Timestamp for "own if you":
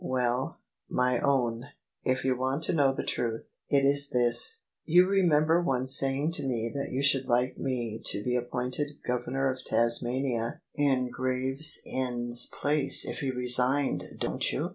1.19-2.35